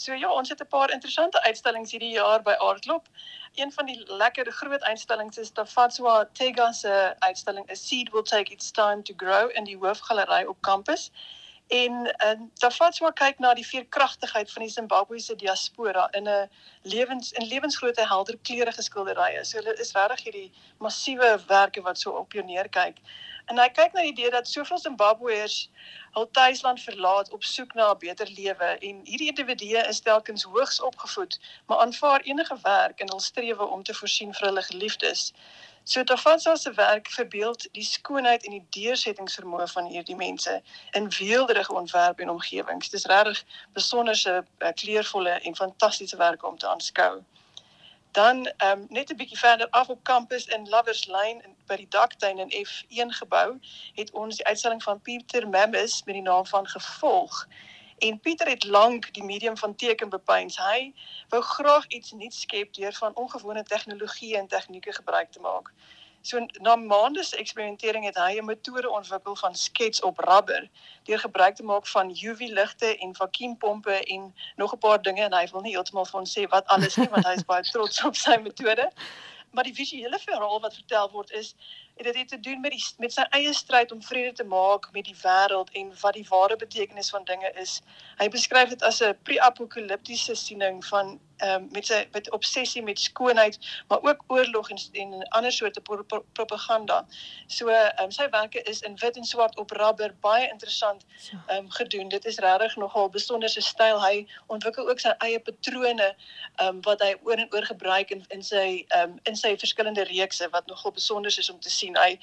[0.00, 3.08] so ja, ons het 'n paar interessante uitstallings hierdie jaar by Aardklop.
[3.54, 8.52] Een van die lekker groot uitstallings is Tafatswa Tega se uitstalling A Seed Will Take
[8.52, 11.10] Its Time to Grow in die hoofgalery op kampus.
[11.66, 16.48] En en Tafatswa kyk na die veerkragtigheid van die Zimbabwese diaspora in 'n
[16.82, 19.44] lewens in lewensgrootte helder kleurige skilderye.
[19.44, 22.96] So hulle is regtig hierdie massiewe werke wat so op pioneer kyk.
[23.46, 25.70] En hy kyk na die idee dat soveel Zimbabweërs
[26.16, 30.80] hul tuisland verlaat op soek na 'n beter lewe en hierdie individue is telkens hoogs
[30.80, 35.32] opgevoed, maar aanvaar enige werk in hul strewe om te voorsien vir hulle geliefdes.
[35.84, 40.62] So Tafansa se werk verbeeld die skoonheid en die deursettingsvermoë van hierdie mense
[40.92, 42.90] in weelderige ontwerp en omgewings.
[42.90, 47.22] Dis regtig besonderse eh, kleurvolle en fantastiese werke om te aanskou.
[48.12, 51.88] Dan um, net 'n bietjie verder af op kampus in Lovers Lane in by die
[51.88, 53.58] daktuin in F1 gebou
[53.94, 57.46] het ons die uitstalling van Pieter Mammis met die naam van Gevolg.
[57.98, 60.56] En Pieter het lank die medium van teken bepeins.
[60.56, 60.94] Hy
[61.28, 65.72] wou graag iets nuuts skep deur van ongewone tegnologie en tegnieke gebruik te maak.
[66.22, 70.68] So na maande se eksperimentering het hy 'n metode ontwikkel van skets op rubber
[71.04, 75.46] deur gebruik te maak van UV-ligte en vakuumpompe en nog 'n paar dinge en hy
[75.52, 78.16] wil nie heeltemal vir ons sê wat alles nie want hy is baie trots op
[78.16, 78.90] sy metode.
[79.50, 81.54] Maar die visuele verhaal wat vertel word is
[81.96, 85.04] dit het te doen met die met sy eie stryd om vrede te maak met
[85.04, 87.80] die wêreld en wat die ware betekenis van dinge is.
[88.18, 93.00] Hy beskryf dit as 'n pre-apokaliptiese siening van ehm um, met sy met obsessie met
[93.00, 97.06] skoonheid, maar ook oorlog en en ander soorte pro, pro, propaganda.
[97.46, 101.04] So ehm um, sy werke is in wit en swart op rubber baie interessant
[101.46, 102.08] ehm um, gedoen.
[102.08, 104.02] Dit is regtig nogal besonderse styl.
[104.04, 106.14] Hy ontwikkel ook sy eie patrone
[106.56, 109.56] ehm um, wat hy oor en oor gebruik in in sy ehm um, in sy
[109.56, 111.98] verskillende reekse wat nogal besonder is om te sien.
[111.98, 112.14] Hy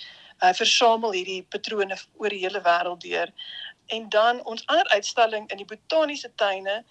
[0.45, 3.31] hy versamel hierdie patrone oor die hele wêreld deur.
[3.87, 6.83] En dan ons ander uitstalling in die botaniese tuine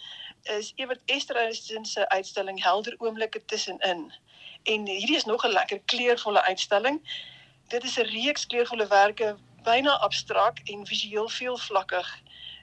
[0.56, 4.12] is Ewert Esterhuizen se uitstalling Helder oomblikke tussenin.
[4.62, 7.00] En hierdie is nog 'n lekker kleurvolle uitstalling.
[7.68, 12.08] Dit is 'n reeks kleurvolle werke, byna abstrakt en visueel veelvlakkig.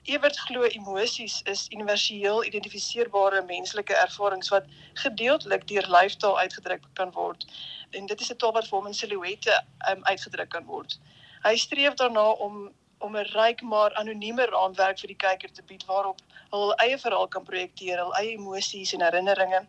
[0.04, 4.66] Ewert glo emosies is universeel identifiseerbare menslike ervarings wat
[5.00, 7.46] gedeeltelik deur lyfstaal uitgedruk kan word.
[7.90, 9.54] En dit is 'n taal wat vir hom in silhouette
[9.90, 10.98] um, uitgedruk kan word.
[11.46, 15.84] Hy streef daarna om om 'n ryk maar anonieme raamwerk vir die kyker te bied
[15.84, 19.66] waarop hul eie verhaal kan projekteer, hul eie emosies en herinneringe.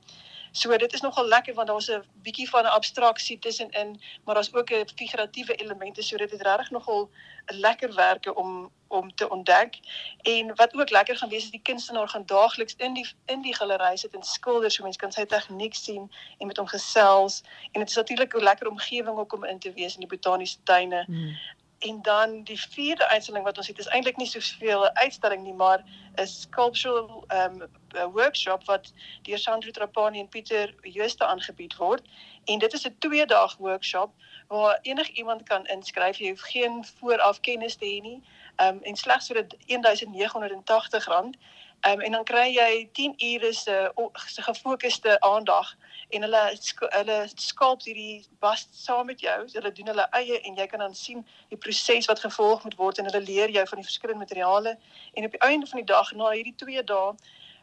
[0.56, 4.54] So dit is nogal lekker want daar's 'n bietjie van 'n abstraksie tussenin, maar daar's
[4.54, 7.10] ook 'n figuratiewe elemente, so dit is regtig nogal
[7.46, 9.80] 'n lekker werke om om te ontdek.
[10.22, 13.56] En wat ook lekker gaan wees is die kunstenaar gaan daagliks in die in die
[13.56, 17.44] galery sit en skilder, so mense kan sy tegniek sien en met hom gesels.
[17.72, 21.04] En dit is natuurlik 'n lekker omgewing om in te wees in die botaniese tuine.
[21.06, 21.38] Hmm.
[21.80, 25.54] En dan die vierde uitstalling wat ons het is eintlik nie soveel 'n uitstalling nie,
[25.54, 25.84] maar
[26.16, 27.64] 'n sculptural um
[28.12, 32.02] workshop wat deur Sandro Trapani en Pieter Jooste aangebied word.
[32.46, 34.12] En dit is 'n 2 dae workshop
[34.48, 36.18] waar enigiemand kan inskryf.
[36.18, 38.24] Jy hoef geen vooraf kennis te hê nie.
[38.58, 41.38] Um en slegs vir 1980 rand.
[41.82, 43.92] Um en dan kry jy 10 ure se
[44.26, 45.76] se gefokusde aandag
[46.10, 46.44] en hulle
[46.80, 49.38] hulle skulp hierdie bas saam met jou.
[49.54, 52.98] Hulle doen hulle eie en jy kan dan sien die proses wat gevolg moet word
[52.98, 54.78] en hulle leer jou van die verskillende materiale
[55.14, 57.14] en op die einde van die dag na hierdie 2 dae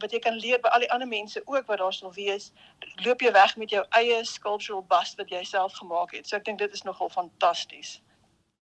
[0.02, 2.50] wat jy kan leer by al die ander mense ook wat daar sal wees,
[3.06, 6.28] loop jy weg met jou eie sculptural bust wat jy self gemaak het.
[6.28, 8.00] So ek dink dit is nogal fantasties.